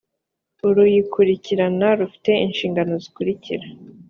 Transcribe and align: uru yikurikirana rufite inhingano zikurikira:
uru 0.67 0.83
yikurikirana 0.93 1.87
rufite 1.99 2.31
inhingano 2.45 2.93
zikurikira: 3.03 3.65